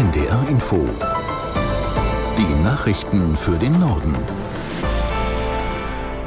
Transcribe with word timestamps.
NDR 0.00 0.48
Info. 0.48 0.88
Die 2.38 2.62
Nachrichten 2.64 3.36
für 3.36 3.58
den 3.58 3.78
Norden. 3.78 4.14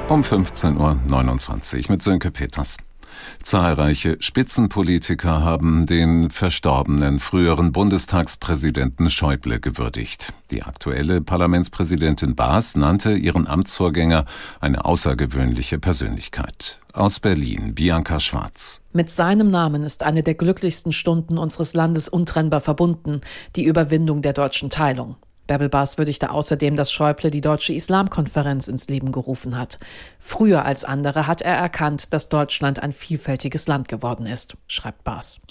Um 0.07 0.21
15.29 0.21 0.77
Uhr 1.77 1.91
mit 1.91 2.03
Sönke 2.03 2.29
Peters. 2.29 2.77
Zahlreiche 3.41 4.17
Spitzenpolitiker 4.19 5.41
haben 5.41 5.85
den 5.85 6.29
verstorbenen 6.29 7.19
früheren 7.19 7.71
Bundestagspräsidenten 7.71 9.09
Schäuble 9.09 9.59
gewürdigt. 9.59 10.33
Die 10.51 10.63
aktuelle 10.63 11.21
Parlamentspräsidentin 11.21 12.35
Baas 12.35 12.75
nannte 12.75 13.13
ihren 13.13 13.47
Amtsvorgänger 13.47 14.25
eine 14.59 14.85
außergewöhnliche 14.85 15.79
Persönlichkeit. 15.79 16.79
Aus 16.93 17.19
Berlin, 17.19 17.73
Bianca 17.73 18.19
Schwarz. 18.19 18.81
Mit 18.93 19.09
seinem 19.09 19.49
Namen 19.49 19.83
ist 19.83 20.03
eine 20.03 20.23
der 20.23 20.35
glücklichsten 20.35 20.93
Stunden 20.93 21.37
unseres 21.37 21.73
Landes 21.73 22.07
untrennbar 22.07 22.61
verbunden, 22.61 23.21
die 23.55 23.63
Überwindung 23.63 24.21
der 24.21 24.33
deutschen 24.33 24.69
Teilung. 24.69 25.15
Bärbel 25.47 25.69
Baas 25.69 25.97
würdigte 25.97 26.31
außerdem, 26.31 26.75
dass 26.75 26.91
Schäuble 26.91 27.29
die 27.29 27.41
Deutsche 27.41 27.73
Islamkonferenz 27.73 28.67
ins 28.67 28.87
Leben 28.87 29.11
gerufen 29.11 29.57
hat. 29.57 29.77
Früher 30.19 30.65
als 30.65 30.85
andere 30.85 31.27
hat 31.27 31.41
er 31.41 31.55
erkannt, 31.55 32.13
dass 32.13 32.29
Deutschland 32.29 32.81
ein 32.81 32.93
vielfältiges 32.93 33.67
Land 33.67 33.87
geworden 33.87 34.25
ist, 34.25 34.55
schreibt 34.67 35.03
Baas. 35.03 35.41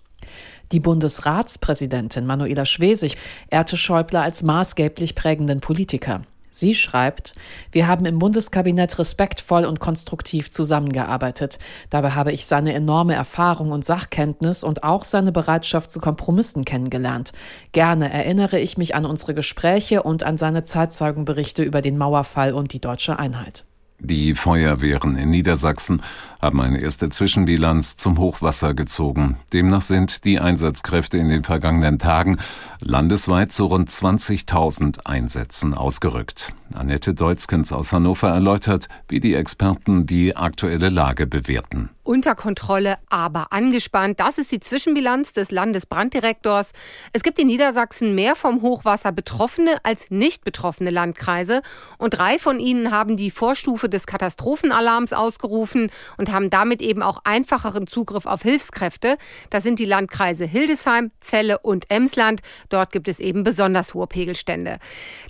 Die 0.73 0.81
Bundesratspräsidentin 0.81 2.25
Manuela 2.25 2.65
Schwesig 2.65 3.19
ehrte 3.51 3.77
Schäuble 3.77 4.21
als 4.21 4.43
maßgeblich 4.43 5.15
prägenden 5.15 5.61
Politiker. 5.61 6.23
Sie 6.55 6.75
schreibt, 6.75 7.33
wir 7.71 7.89
haben 7.89 8.05
im 8.05 8.19
Bundeskabinett 8.19 8.99
respektvoll 8.99 9.65
und 9.65 9.81
konstruktiv 9.81 10.51
zusammengearbeitet. 10.51 11.59
Dabei 11.89 12.11
habe 12.11 12.31
ich 12.31 12.45
seine 12.45 12.75
enorme 12.75 13.15
Erfahrung 13.15 13.73
und 13.73 13.87
Sachkenntnis 13.87 14.63
und 14.63 14.85
auch 14.85 15.05
seine 15.05 15.33
Bereitschaft 15.33 15.91
zu 15.91 15.99
Kompromissen 15.99 16.67
kennengelernt. 16.67 17.33
Gerne 17.73 18.13
erinnere 18.13 18.61
ich 18.61 18.77
mich 18.77 18.95
an 18.95 19.07
unsere 19.07 19.33
Gespräche 19.33 20.03
und 20.03 20.25
an 20.25 20.37
seine 20.37 20.63
Zeitzeugenberichte 20.63 21.63
über 21.63 21.81
den 21.81 21.97
Mauerfall 21.97 22.53
und 22.53 22.75
die 22.75 22.81
deutsche 22.81 23.19
Einheit. 23.19 23.65
Die 24.05 24.35
Feuerwehren 24.35 25.17
in 25.17 25.31
Niedersachsen 25.31 26.03
haben 26.41 26.61
eine 26.61 26.81
erste 26.81 27.09
Zwischenbilanz 27.09 27.97
zum 27.97 28.19
Hochwasser 28.19 28.75
gezogen. 28.75 29.37
Demnach 29.53 29.81
sind 29.81 30.25
die 30.25 30.41
Einsatzkräfte 30.41 31.19
in 31.19 31.29
den 31.29 31.45
vergangenen 31.45 32.01
Tagen 32.01 32.39
landesweit 32.81 33.53
zu 33.53 33.67
rund 33.67 33.91
20.000 33.91 35.07
Einsätzen 35.07 35.73
ausgerückt. 35.73 36.53
Annette 36.75 37.15
Deutzkens 37.15 37.73
aus 37.73 37.93
Hannover 37.93 38.31
erläutert, 38.31 38.89
wie 39.07 39.21
die 39.21 39.35
Experten 39.35 40.05
die 40.05 40.37
aktuelle 40.37 40.89
Lage 40.89 41.29
bewerten. 41.29 41.91
Unter 42.05 42.35
Kontrolle, 42.35 42.97
aber 43.11 43.53
angespannt. 43.53 44.19
Das 44.19 44.37
ist 44.37 44.51
die 44.51 44.59
Zwischenbilanz 44.59 45.35
des 45.35 45.53
Landesbranddirektors. 45.53 46.73
Es 47.13 47.23
gibt 47.23 47.39
in 47.39 47.47
Niedersachsen 47.47 48.17
mehr 48.17 48.35
vom 48.35 48.61
Hochwasser 48.61 49.13
betroffene 49.13 49.77
als 49.85 50.11
nicht 50.11 50.43
betroffene 50.45 50.91
Landkreise. 50.91 51.63
Und 51.99 52.15
drei 52.15 52.41
von 52.41 52.59
ihnen 52.59 52.91
haben 52.91 53.17
die 53.17 53.31
Vorstufe 53.31 53.89
des 53.89 54.07
Katastrophenalarms 54.07 55.13
ausgerufen 55.13 55.91
und 56.17 56.33
haben 56.33 56.51
damit 56.51 56.83
eben 56.83 57.03
auch 57.03 57.21
einfacheren 57.23 57.87
Zugriff 57.87 58.27
auf 58.27 58.43
Hilfskräfte. 58.43 59.17
Das 59.51 59.63
sind 59.63 59.79
die 59.79 59.85
Landkreise 59.85 60.45
Hildesheim, 60.45 61.13
Celle 61.21 61.61
und 61.61 61.89
Emsland. 61.89 62.41
Dort 62.69 62.91
gibt 62.91 63.07
es 63.07 63.21
eben 63.21 63.45
besonders 63.45 63.95
hohe 63.95 64.09
Pegelstände. 64.09 64.79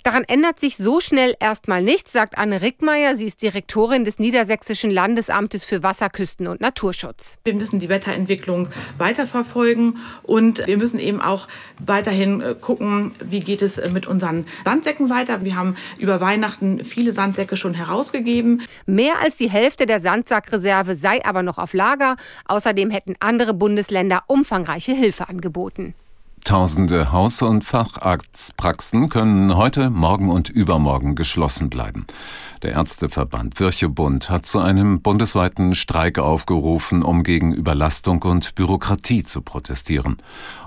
Daran 0.01 0.23
ändert 0.23 0.59
sich 0.59 0.77
so 0.77 0.99
schnell 0.99 1.35
erstmal 1.39 1.83
nichts, 1.83 2.13
sagt 2.13 2.35
Anne 2.35 2.63
Rickmeier. 2.63 3.15
Sie 3.15 3.27
ist 3.27 3.43
Direktorin 3.43 4.05
des 4.05 4.17
Niedersächsischen 4.17 4.89
Landesamtes 4.89 5.65
für 5.65 5.83
Wasserküsten 5.83 6.47
und 6.47 6.62
Naturschutz. 6.63 7.37
Wir 7.43 7.53
müssen 7.53 7.79
die 7.79 7.89
Wetterentwicklung 7.89 8.69
weiterverfolgen 8.97 9.97
und 10.23 10.65
wir 10.65 10.77
müssen 10.77 10.97
eben 10.97 11.21
auch 11.21 11.47
weiterhin 11.77 12.41
äh, 12.41 12.55
gucken, 12.59 13.13
wie 13.19 13.41
geht 13.41 13.61
es 13.61 13.77
äh, 13.77 13.89
mit 13.91 14.07
unseren 14.07 14.45
Sandsäcken 14.65 15.09
weiter. 15.09 15.43
Wir 15.43 15.55
haben 15.55 15.75
über 15.99 16.21
Weihnachten 16.21 16.83
viele 16.83 17.13
Sandsäcke 17.13 17.57
schon 17.57 17.73
herausgegeben. 17.73 18.63
Mehr 18.85 19.19
als 19.21 19.37
die 19.37 19.49
Hälfte 19.49 19.85
der 19.85 19.99
Sandsackreserve 19.99 20.95
sei 20.95 21.23
aber 21.25 21.43
noch 21.43 21.57
auf 21.57 21.73
Lager. 21.73 22.15
Außerdem 22.45 22.89
hätten 22.89 23.15
andere 23.19 23.53
Bundesländer 23.53 24.23
umfangreiche 24.27 24.93
Hilfe 24.93 25.27
angeboten. 25.27 25.93
Tausende 26.43 27.13
Haus- 27.13 27.41
und 27.41 27.63
Facharztpraxen 27.63 29.07
können 29.07 29.55
heute, 29.55 29.89
morgen 29.89 30.29
und 30.29 30.49
übermorgen 30.49 31.15
geschlossen 31.15 31.69
bleiben. 31.69 32.05
Der 32.63 32.73
Ärzteverband 32.73 33.59
Virchebund 33.59 34.29
hat 34.29 34.45
zu 34.45 34.59
einem 34.59 35.01
bundesweiten 35.01 35.73
Streik 35.73 36.19
aufgerufen, 36.19 37.01
um 37.01 37.23
gegen 37.23 37.53
Überlastung 37.53 38.23
und 38.23 38.55
Bürokratie 38.55 39.23
zu 39.23 39.41
protestieren. 39.41 40.17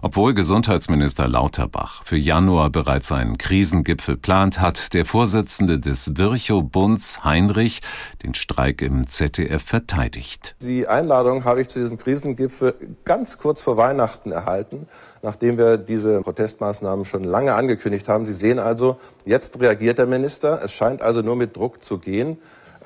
Obwohl 0.00 0.32
Gesundheitsminister 0.34 1.28
Lauterbach 1.28 2.04
für 2.04 2.16
Januar 2.16 2.70
bereits 2.70 3.12
einen 3.12 3.36
Krisengipfel 3.36 4.16
plant, 4.16 4.60
hat 4.60 4.94
der 4.94 5.04
Vorsitzende 5.04 5.78
des 5.78 6.16
Virchow-Bunds 6.16 7.24
Heinrich 7.24 7.80
den 8.22 8.34
Streik 8.34 8.80
im 8.80 9.08
ZDF 9.08 9.62
verteidigt. 9.62 10.56
Die 10.60 10.86
Einladung 10.86 11.44
habe 11.44 11.62
ich 11.62 11.68
zu 11.68 11.80
diesem 11.80 11.98
Krisengipfel 11.98 12.74
ganz 13.04 13.38
kurz 13.38 13.62
vor 13.62 13.76
Weihnachten 13.76 14.32
erhalten, 14.32 14.86
nachdem 15.22 15.56
wir 15.58 15.65
diese 15.76 16.22
Protestmaßnahmen 16.22 17.04
schon 17.04 17.24
lange 17.24 17.54
angekündigt 17.54 18.08
haben. 18.08 18.26
Sie 18.26 18.32
sehen 18.32 18.58
also, 18.58 18.98
jetzt 19.24 19.60
reagiert 19.60 19.98
der 19.98 20.06
Minister. 20.06 20.60
Es 20.62 20.72
scheint 20.72 21.02
also 21.02 21.22
nur 21.22 21.36
mit 21.36 21.56
Druck 21.56 21.82
zu 21.82 21.98
gehen. 21.98 22.38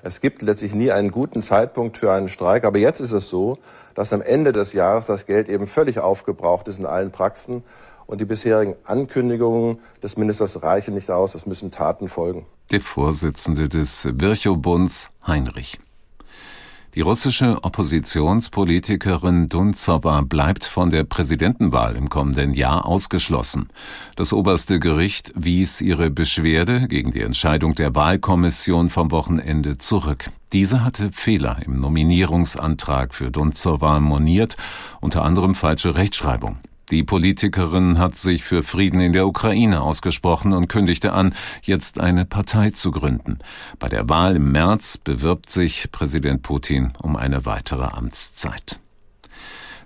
Es 0.02 0.20
gibt 0.20 0.40
letztlich 0.40 0.74
nie 0.74 0.90
einen 0.90 1.10
guten 1.10 1.42
Zeitpunkt 1.42 1.98
für 1.98 2.10
einen 2.12 2.28
Streik, 2.28 2.64
aber 2.64 2.78
jetzt 2.78 3.00
ist 3.00 3.12
es 3.12 3.28
so, 3.28 3.58
dass 3.94 4.12
am 4.12 4.22
Ende 4.22 4.52
des 4.52 4.72
Jahres 4.72 5.06
das 5.06 5.26
Geld 5.26 5.48
eben 5.48 5.66
völlig 5.66 5.98
aufgebraucht 5.98 6.68
ist 6.68 6.78
in 6.78 6.86
allen 6.86 7.10
Praxen 7.10 7.62
und 8.06 8.20
die 8.20 8.24
bisherigen 8.24 8.76
Ankündigungen 8.84 9.78
des 10.02 10.16
Ministers 10.16 10.62
reichen 10.62 10.94
nicht 10.94 11.10
aus, 11.10 11.34
es 11.34 11.46
müssen 11.46 11.70
Taten 11.70 12.08
folgen. 12.08 12.46
Der 12.72 12.80
Vorsitzende 12.80 13.68
des 13.68 14.08
Virchow-Bunds, 14.10 15.10
Heinrich. 15.26 15.78
Die 16.96 17.02
russische 17.02 17.62
Oppositionspolitikerin 17.62 19.46
Dunzowa 19.46 20.22
bleibt 20.22 20.64
von 20.64 20.90
der 20.90 21.04
Präsidentenwahl 21.04 21.94
im 21.94 22.08
kommenden 22.08 22.52
Jahr 22.52 22.84
ausgeschlossen. 22.84 23.68
Das 24.16 24.32
oberste 24.32 24.80
Gericht 24.80 25.32
wies 25.36 25.80
ihre 25.80 26.10
Beschwerde 26.10 26.88
gegen 26.88 27.12
die 27.12 27.20
Entscheidung 27.20 27.76
der 27.76 27.94
Wahlkommission 27.94 28.90
vom 28.90 29.12
Wochenende 29.12 29.78
zurück. 29.78 30.30
Diese 30.52 30.84
hatte 30.84 31.12
Fehler 31.12 31.58
im 31.64 31.78
Nominierungsantrag 31.78 33.14
für 33.14 33.30
Dunzowa 33.30 34.00
moniert, 34.00 34.56
unter 35.00 35.22
anderem 35.22 35.54
falsche 35.54 35.94
Rechtschreibung. 35.94 36.58
Die 36.90 37.04
Politikerin 37.04 37.98
hat 37.98 38.16
sich 38.16 38.42
für 38.42 38.64
Frieden 38.64 38.98
in 38.98 39.12
der 39.12 39.28
Ukraine 39.28 39.80
ausgesprochen 39.80 40.52
und 40.52 40.68
kündigte 40.68 41.12
an, 41.12 41.34
jetzt 41.62 42.00
eine 42.00 42.24
Partei 42.24 42.70
zu 42.70 42.90
gründen. 42.90 43.38
Bei 43.78 43.88
der 43.88 44.08
Wahl 44.08 44.36
im 44.36 44.50
März 44.50 44.98
bewirbt 44.98 45.50
sich 45.50 45.92
Präsident 45.92 46.42
Putin 46.42 46.92
um 47.00 47.16
eine 47.16 47.46
weitere 47.46 47.84
Amtszeit. 47.84 48.80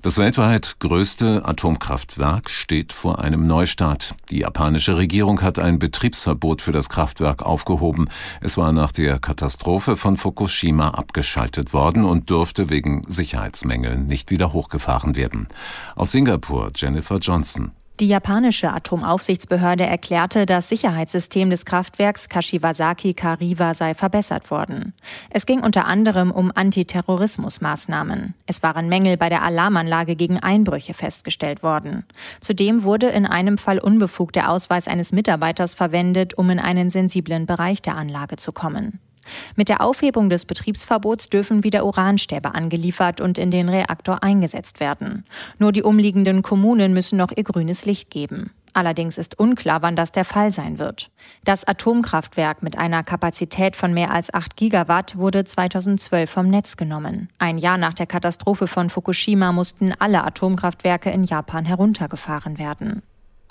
Das 0.04 0.18
weltweit 0.18 0.80
größte 0.80 1.46
Atomkraftwerk 1.46 2.50
steht 2.50 2.92
vor 2.92 3.20
einem 3.20 3.46
Neustart. 3.46 4.14
Die 4.30 4.40
japanische 4.40 4.98
Regierung 4.98 5.40
hat 5.40 5.58
ein 5.58 5.78
Betriebsverbot 5.78 6.60
für 6.60 6.72
das 6.72 6.90
Kraftwerk 6.90 7.42
aufgehoben. 7.42 8.10
Es 8.42 8.58
war 8.58 8.72
nach 8.72 8.92
der 8.92 9.18
Katastrophe 9.18 9.96
von 9.96 10.18
Fukushima 10.18 10.90
abgeschaltet 10.90 11.72
worden 11.72 12.04
und 12.04 12.30
durfte 12.30 12.68
wegen 12.68 13.00
Sicherheitsmängeln 13.08 14.04
nicht 14.04 14.30
wieder 14.30 14.52
hochgefahren 14.52 15.16
werden. 15.16 15.48
Aus 15.96 16.12
Singapur 16.12 16.70
Jennifer 16.76 17.16
Johnson. 17.16 17.72
Die 18.00 18.08
japanische 18.08 18.72
Atomaufsichtsbehörde 18.72 19.86
erklärte, 19.86 20.46
das 20.46 20.68
Sicherheitssystem 20.68 21.48
des 21.48 21.64
Kraftwerks 21.64 22.28
Kashiwazaki 22.28 23.14
Kariwa 23.14 23.72
sei 23.72 23.94
verbessert 23.94 24.50
worden. 24.50 24.94
Es 25.30 25.46
ging 25.46 25.60
unter 25.60 25.86
anderem 25.86 26.32
um 26.32 26.50
Antiterrorismusmaßnahmen. 26.52 28.34
Es 28.48 28.64
waren 28.64 28.88
Mängel 28.88 29.16
bei 29.16 29.28
der 29.28 29.44
Alarmanlage 29.44 30.16
gegen 30.16 30.40
Einbrüche 30.40 30.92
festgestellt 30.92 31.62
worden. 31.62 32.04
Zudem 32.40 32.82
wurde 32.82 33.10
in 33.10 33.26
einem 33.26 33.58
Fall 33.58 33.78
unbefugt 33.78 34.34
der 34.34 34.50
Ausweis 34.50 34.88
eines 34.88 35.12
Mitarbeiters 35.12 35.76
verwendet, 35.76 36.34
um 36.34 36.50
in 36.50 36.58
einen 36.58 36.90
sensiblen 36.90 37.46
Bereich 37.46 37.80
der 37.80 37.96
Anlage 37.96 38.34
zu 38.34 38.50
kommen. 38.50 38.98
Mit 39.56 39.68
der 39.68 39.80
Aufhebung 39.80 40.28
des 40.28 40.44
Betriebsverbots 40.44 41.28
dürfen 41.28 41.64
wieder 41.64 41.84
Uranstäbe 41.84 42.54
angeliefert 42.54 43.20
und 43.20 43.38
in 43.38 43.50
den 43.50 43.68
Reaktor 43.68 44.22
eingesetzt 44.22 44.80
werden. 44.80 45.24
Nur 45.58 45.72
die 45.72 45.82
umliegenden 45.82 46.42
Kommunen 46.42 46.92
müssen 46.92 47.16
noch 47.16 47.32
ihr 47.34 47.44
grünes 47.44 47.84
Licht 47.86 48.10
geben. 48.10 48.50
Allerdings 48.74 49.18
ist 49.18 49.38
unklar, 49.38 49.82
wann 49.82 49.94
das 49.94 50.10
der 50.10 50.24
Fall 50.24 50.50
sein 50.50 50.80
wird. 50.80 51.10
Das 51.44 51.64
Atomkraftwerk 51.64 52.62
mit 52.62 52.76
einer 52.76 53.04
Kapazität 53.04 53.76
von 53.76 53.94
mehr 53.94 54.10
als 54.10 54.34
8 54.34 54.56
Gigawatt 54.56 55.16
wurde 55.16 55.44
2012 55.44 56.28
vom 56.28 56.48
Netz 56.48 56.76
genommen. 56.76 57.28
Ein 57.38 57.58
Jahr 57.58 57.78
nach 57.78 57.94
der 57.94 58.06
Katastrophe 58.06 58.66
von 58.66 58.90
Fukushima 58.90 59.52
mussten 59.52 59.92
alle 60.00 60.24
Atomkraftwerke 60.24 61.10
in 61.10 61.22
Japan 61.22 61.64
heruntergefahren 61.64 62.58
werden. 62.58 63.02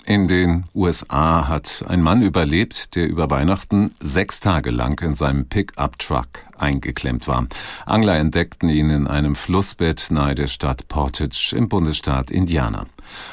In 0.06 0.28
den 0.28 0.64
USA 0.74 1.48
hat 1.48 1.82
ein 1.88 2.02
Mann 2.02 2.20
überlebt, 2.20 2.94
der 2.94 3.08
über 3.08 3.30
Weihnachten 3.30 3.90
sechs 4.00 4.38
Tage 4.38 4.70
lang 4.70 5.00
in 5.02 5.14
seinem 5.14 5.46
Pickup-Truck 5.46 6.28
eingeklemmt 6.58 7.26
war. 7.26 7.46
Angler 7.86 8.18
entdeckten 8.18 8.68
ihn 8.68 8.90
in 8.90 9.06
einem 9.06 9.34
Flussbett 9.34 10.10
nahe 10.10 10.34
der 10.34 10.48
Stadt 10.48 10.88
Portage 10.88 11.54
im 11.56 11.70
Bundesstaat 11.70 12.30
Indiana. 12.30 12.84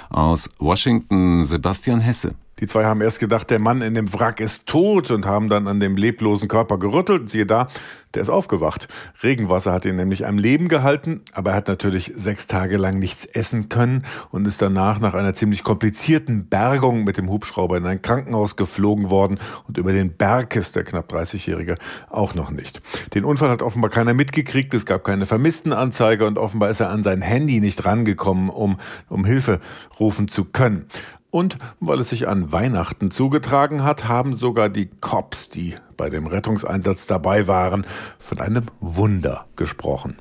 Aus 0.10 0.50
Washington 0.60 1.44
Sebastian 1.44 2.00
Hesse. 2.00 2.36
Die 2.62 2.68
zwei 2.68 2.86
haben 2.86 3.02
erst 3.02 3.20
gedacht, 3.20 3.50
der 3.50 3.58
Mann 3.58 3.82
in 3.82 3.96
dem 3.96 4.14
Wrack 4.14 4.40
ist 4.40 4.68
tot 4.68 5.10
und 5.10 5.26
haben 5.26 5.50
dann 5.50 5.68
an 5.68 5.80
dem 5.80 5.98
leblosen 5.98 6.48
Körper 6.48 6.78
gerüttelt. 6.78 7.28
Siehe 7.28 7.48
da, 7.48 7.68
der 8.14 8.22
ist 8.22 8.30
aufgewacht. 8.30 8.88
Regenwasser 9.24 9.74
hat 9.74 9.84
ihn 9.84 9.96
nämlich 9.96 10.28
am 10.28 10.38
Leben 10.38 10.68
gehalten, 10.68 11.22
aber 11.34 11.52
er 11.52 11.56
hat 11.56 11.68
natürlich 11.68 12.14
sechs 12.16 12.46
Tage 12.46 12.78
lang 12.78 13.00
nichts 13.00 13.26
essen 13.26 13.68
können 13.70 14.06
und 14.30 14.46
ist 14.46 14.62
danach 14.62 15.00
nach 15.00 15.16
einer 15.16 15.34
ziemlich 15.34 15.64
komplizierten 15.64 16.50
Bergung 16.50 17.04
mit 17.04 17.18
dem 17.18 17.30
Hubschrauber 17.32 17.78
in 17.78 17.86
ein 17.88 18.04
Krankenhaus 18.04 18.56
geflogen 18.56 19.10
worden 19.10 19.40
und 19.68 19.80
über 19.80 19.92
den 19.92 20.16
Berg 20.16 20.56
ist 20.56 20.76
der 20.76 20.84
knapp 20.84 21.12
30-Jährige 21.12 21.78
auch 22.12 22.36
noch 22.36 22.52
nicht. 22.52 22.80
Den 23.16 23.26
Unfall 23.26 23.50
hat 23.50 23.64
offenbar 23.64 23.90
keiner 23.90 24.14
mitgekriegt, 24.14 24.72
es 24.76 24.86
gab 24.86 25.04
keine 25.04 25.26
Vermisstenanzeige 25.26 26.28
und 26.28 26.38
offenbar 26.38 26.70
ist 26.70 26.80
er 26.80 26.90
an 26.90 27.02
sein 27.02 27.24
Handy 27.24 27.60
nicht 27.60 27.86
rangekommen, 27.86 28.50
um, 28.50 28.78
um 29.10 29.26
Hilfe 29.26 29.60
rufen 30.00 30.28
zu 30.28 30.46
können. 30.46 30.86
Und 31.32 31.58
weil 31.80 32.00
es 32.00 32.10
sich 32.10 32.28
an 32.28 32.52
Weihnachten 32.52 33.10
zugetragen 33.10 33.84
hat, 33.84 34.08
haben 34.08 34.34
sogar 34.34 34.70
die 34.70 34.88
Cops, 34.88 35.50
die 35.50 35.76
bei 35.96 36.10
dem 36.10 36.28
Rettungseinsatz 36.28 37.08
dabei 37.08 37.48
waren, 37.48 37.86
von 38.20 38.40
einem 38.40 38.66
Wunder 38.82 39.46
gesprochen. 39.56 40.18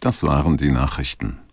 Das 0.00 0.22
waren 0.22 0.56
die 0.56 0.72
Nachrichten. 0.72 1.43